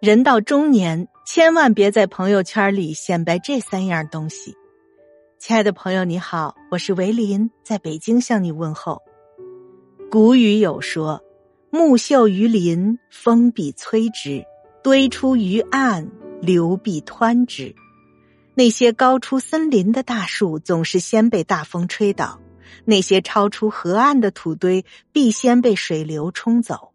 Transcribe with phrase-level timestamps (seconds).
[0.00, 4.56] 人到中年，千万别在朋友圈里显摆这三样东西。
[5.38, 9.02] 亲爱的朋友，你好，我是维林，在北京向你问候。
[10.10, 11.22] 古语有说
[11.68, 14.42] ：“木秀于林，风必摧之；
[14.82, 17.74] 堆出于岸，流必湍之。”
[18.56, 22.40] 那些高出森林的大树，总是先被大风吹倒；
[22.86, 26.89] 那些超出河岸的土堆，必先被水流冲走。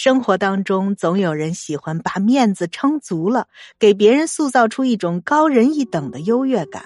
[0.00, 3.48] 生活当中，总有人喜欢把面子撑足了，
[3.80, 6.84] 给别人塑造出一种高人一等的优越感，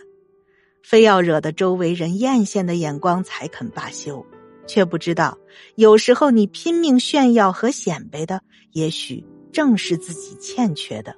[0.83, 4.25] 非要惹得周围人艳羡的眼光才肯罢休，
[4.67, 5.37] 却不知道，
[5.75, 8.41] 有时候你拼命炫耀和显摆的，
[8.73, 9.23] 也许
[9.53, 11.15] 正是自己欠缺的。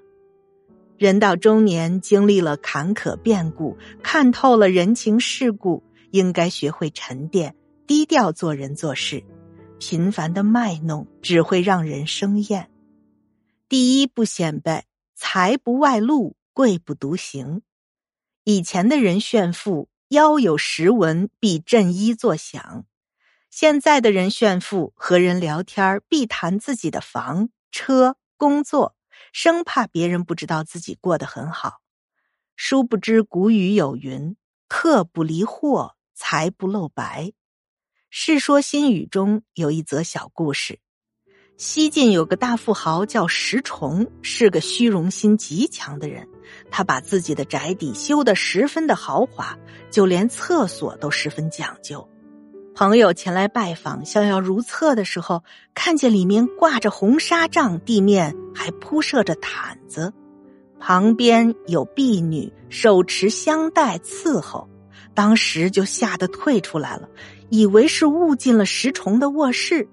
[0.99, 5.81] 人到中年，经历了坎坷变故，看透了人情世故，
[6.11, 7.55] 应该学会沉淀、
[7.87, 9.23] 低调做人做事。
[9.87, 12.71] 频繁的卖弄只会让人生厌。
[13.69, 17.61] 第一不显摆，财不外露，贵不独行。
[18.45, 22.87] 以前的人炫富，腰有十文必振衣作响；
[23.51, 28.97] 现在的人炫富，和人聊天必谈自己的房车、工作，
[29.35, 31.83] 生怕别人不知道自己过得很好。
[32.57, 34.35] 殊不知古语有云
[34.67, 37.25] ：“客不离货，财不露白。”
[38.17, 40.79] 《世说新语》中有一则小故事：
[41.57, 46.29] 西晋有个大富豪叫石崇，是个虚荣心极强的人。
[46.71, 49.59] 他把自己的宅邸修得十分的豪华，
[49.91, 52.09] 就连厕所都十分讲究。
[52.77, 55.43] 朋友前来拜访，想要如厕的时候，
[55.75, 60.15] 看见里面挂着红纱帐，地面还铺设着毯子，
[60.79, 64.69] 旁边有婢女手持香袋伺候，
[65.15, 67.09] 当时就吓得退出来了。
[67.51, 69.89] 以为是误进了石崇的卧室，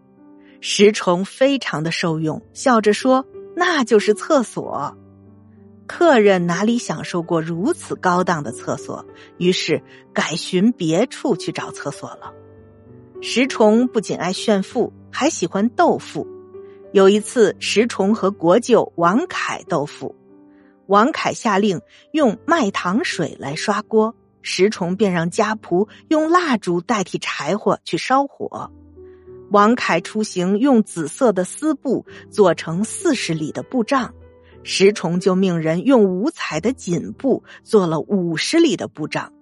[0.62, 4.98] 石崇非常的受用，笑着说：“那就是厕所。”
[5.86, 9.06] 客人哪里享受过如此高档的厕所，
[9.38, 12.34] 于是改寻别处去找厕所了。
[13.22, 16.26] 石崇不仅爱炫富，还喜欢斗富。
[16.94, 20.16] 有一次，石崇和国舅王凯斗富，
[20.88, 21.82] 王凯下令
[22.14, 24.16] 用麦糖水来刷锅。
[24.42, 28.72] 石崇便让家仆用蜡烛代替柴火去烧火。
[29.52, 34.14] 王凯出行用紫色的丝布做成四十里的布帐，
[34.64, 39.34] 石崇就命人用五彩的锦布做了五十里的布帐。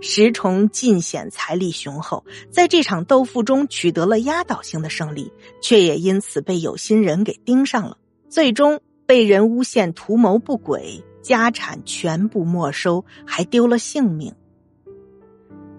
[0.00, 7.96] 石崇尽显财力雄厚，在这场斗富中取得了压倒性的胜利，却也因此被有心人给盯上了，
[8.28, 11.02] 最终被人诬陷图谋不轨。
[11.22, 14.34] 家产全部没收，还丢了性命。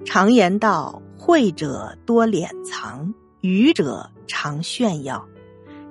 [0.05, 5.27] 常言道：“会者多敛藏，愚者常炫耀。”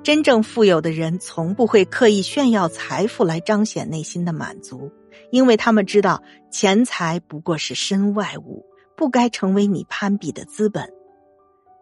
[0.03, 4.91] 真正富有的人，从不会刻意炫耀财富来彰显内心的满足，
[5.31, 8.65] 因为他们知道钱财不过是身外物，
[8.97, 10.91] 不该成为你攀比的资本。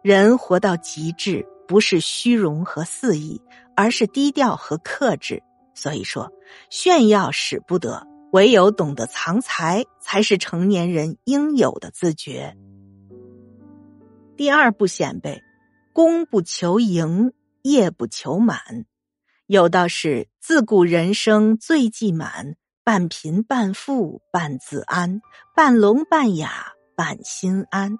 [0.03, 3.41] 人活到极致，不是虚荣和肆意，
[3.75, 5.41] 而是低调和克制。
[5.77, 6.33] 所以说，
[6.71, 12.57] 炫耀使不得，唯有懂得藏财，才是成年人应有的自觉。
[14.35, 15.43] 第二不显摆，
[15.93, 18.59] 功不求盈，业不求满。
[19.45, 25.21] 有道是：自古人生最忌满，半贫半富半自安，
[25.55, 27.99] 半聋半哑半心安。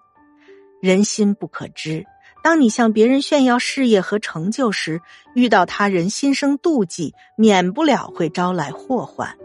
[0.82, 2.08] 人心不可知。
[2.44, 5.02] 当你向别人炫耀事业和成就时，
[5.36, 9.38] 遇到他人心生妒忌，免不了会招来祸患。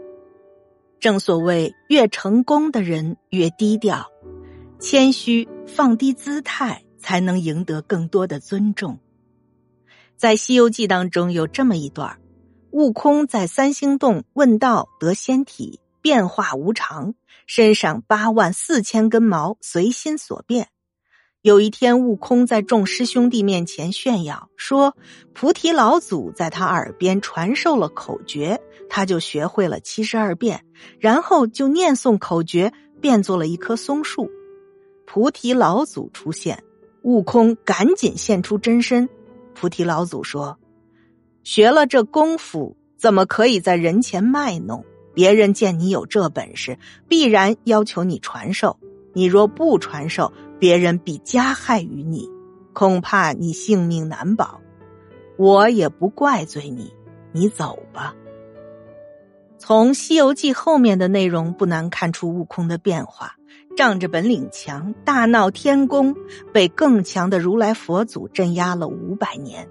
[0.99, 4.09] 正所谓，越成功的人越低调，
[4.79, 8.97] 谦虚，放低姿态，才能赢得更多的尊重。
[10.15, 12.17] 在《西游记》当中有这么一段
[12.71, 17.15] 悟空在三星洞问道得仙体，变化无常，
[17.45, 20.69] 身上八万四千根毛随心所变。
[21.43, 24.95] 有一天，悟空在众师兄弟面前炫耀说
[25.35, 30.63] ：“菩提老祖在他耳边传授了口诀，他就学会了七十二变，
[30.99, 32.71] 然后就念诵口诀，
[33.01, 34.31] 变作了一棵松树。
[35.05, 36.63] 菩提老祖出现，
[37.01, 39.09] 悟空赶紧现出真身。
[39.53, 40.57] 菩提老祖说
[41.43, 44.85] ：‘学了这功夫，怎么可以在人前卖弄？
[45.13, 46.79] 别人见你有这本事，
[47.09, 48.79] 必然要求你传授。
[49.13, 52.29] 你若不传授，’”别人必加害于你，
[52.71, 54.61] 恐怕你性命难保。
[55.37, 56.93] 我也不怪罪你，
[57.33, 58.15] 你走吧。
[59.57, 63.35] 从《西游记》后面的内容不难看出悟空的变化，
[63.75, 66.15] 仗着本领强，大闹天宫，
[66.53, 69.67] 被更强的如来佛祖镇压了五百年。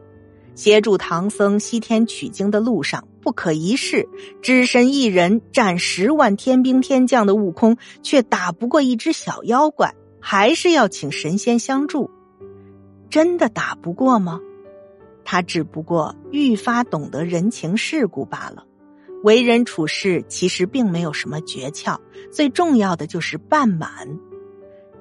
[0.54, 4.08] 协助唐僧西天取经的路上，不可一世，
[4.42, 12.10] 只身一人战十万天兵天将的悟空，却打不过一只小妖怪，还是要请神仙相助。
[13.08, 14.40] 真的打不过吗？
[15.24, 18.66] 他只不过愈发懂得人情世故罢了。
[19.22, 21.96] 为人处事其实并没有什么诀窍，
[22.32, 24.18] 最重要的就是半满。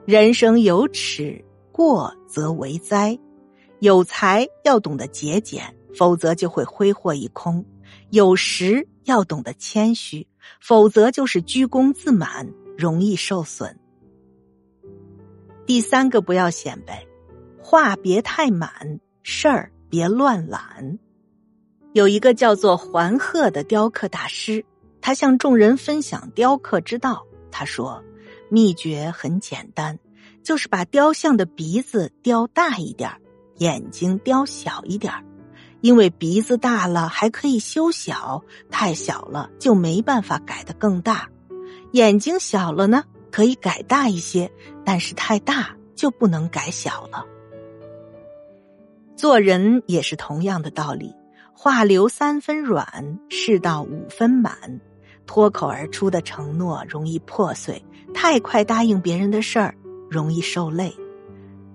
[0.05, 3.17] 人生有尺，过则为灾。
[3.79, 7.63] 有才要懂得节俭，否则就会挥霍一空；
[8.09, 10.27] 有时要懂得谦虚，
[10.59, 13.77] 否则就是居功自满，容易受损。
[15.65, 17.05] 第三个，不要显摆，
[17.61, 20.99] 话别太满，事儿别乱揽。
[21.93, 24.65] 有一个叫做桓鹤的雕刻大师，
[25.01, 27.25] 他向众人分享雕刻之道。
[27.51, 28.03] 他说
[28.49, 29.99] ：“秘诀很简单，
[30.41, 33.11] 就是把雕像的鼻子雕大一点
[33.57, 35.13] 眼睛雕小一点
[35.81, 41.27] 因为鼻子大了还可以修小，太小了就没办法改得更大；
[41.91, 44.51] 眼睛小了呢，可以改大一些，
[44.85, 47.25] 但是太大就不能改小了。
[49.15, 51.13] 做人也是同样的道理，
[51.53, 54.79] 话留三分软，事到五分满。
[55.27, 57.81] 脱口而出的承诺容易破碎，
[58.13, 59.75] 太快答应别人的事儿
[60.09, 60.93] 容易受累。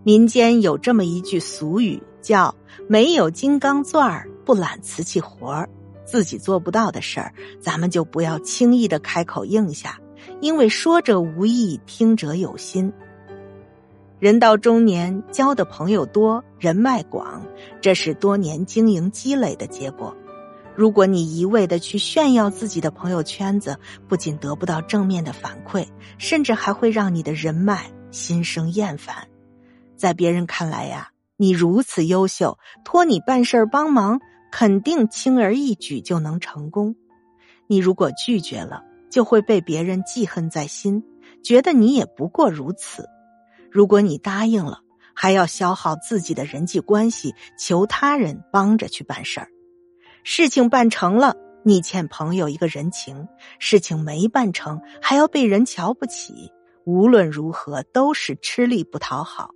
[0.02, 2.52] 民间有这么一句俗语，叫
[2.90, 5.64] “没有金刚钻不揽瓷器活”。
[6.04, 10.00] 自己做不到的事儿，咱们就不要轻易的开口应下，
[10.40, 12.92] 因为说者无意，听者有心。
[14.18, 17.46] 人到中年，交的朋友多，人脉广，
[17.80, 20.16] 这是多年经营积累的结果。
[20.74, 25.86] 如果你一味的去炫耀自己的朋友圈子，不仅得不到正面的反馈，
[26.18, 29.28] 甚至还会让你的人脉心生厌烦。
[29.96, 36.96] 在别人看来呀，你如此优秀，托你办事儿帮忙，肯定轻而易举就能成功。
[37.66, 41.04] 你如果拒绝了，就会被别人记恨在心，
[41.42, 43.06] 觉得你也不过如此。
[43.70, 44.80] 如果你答应了，
[45.12, 49.48] 还要消耗自己的人际关系，求他人帮着去办事儿。
[50.24, 53.26] 事情办成了，你欠朋友一个人情；
[53.58, 56.50] 事情没办成，还要被人瞧不起。
[56.84, 59.50] 无论如何，都是吃力不讨好。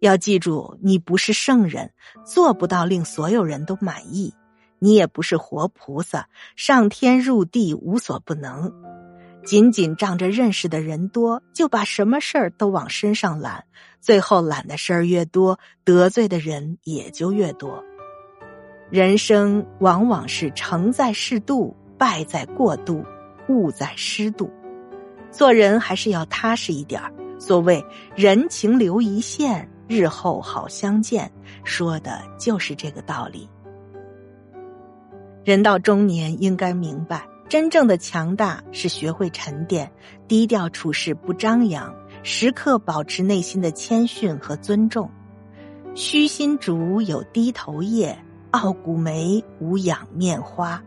[0.00, 1.92] 要记住，你不是圣人，
[2.24, 4.32] 做不到令所有人都满意；
[4.78, 8.72] 你也不是活菩萨，上天入地无所不能。
[9.44, 13.64] 仅仅仗着认识的人多，就把什么事儿都往身上揽，
[14.00, 17.82] 最后揽的事儿越多，得罪的人也就越多。
[18.90, 23.04] 人生往往是成在适度，败在过度，
[23.48, 24.50] 误在失度。
[25.30, 27.02] 做人还是要踏实一点
[27.38, 27.84] 所谓
[28.14, 29.68] 人情留一线。
[29.88, 31.32] 日后好相见，
[31.64, 33.48] 说的就是这个道理。
[35.44, 39.90] 人到中年，应该明白，真正的强大是学会沉淀，
[40.28, 45.10] 低调处事，不张扬，时刻保持内心的谦逊和尊重。
[45.94, 48.16] 虚心竹有低头叶，
[48.50, 50.82] 傲骨梅无仰面花。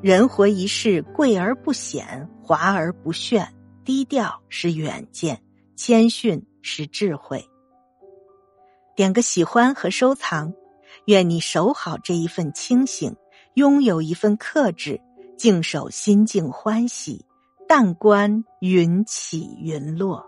[0.00, 3.46] 人活一世，贵而不显，华而不炫。
[3.84, 5.42] 低调是远见，
[5.76, 7.44] 谦逊是智慧。
[8.98, 10.52] 点个喜欢和收藏，
[11.04, 13.14] 愿你守好这一份清醒，
[13.54, 15.00] 拥有一份克制，
[15.36, 17.24] 静守心境欢喜，
[17.68, 20.26] 淡观云起云落。